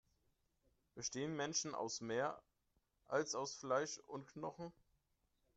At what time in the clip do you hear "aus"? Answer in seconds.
1.75-2.01, 3.35-3.53